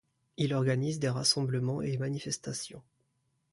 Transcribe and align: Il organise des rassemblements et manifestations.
Il 0.37 0.55
organise 0.55 0.97
des 0.99 1.09
rassemblements 1.09 1.83
et 1.83 1.95
manifestations. 1.99 2.81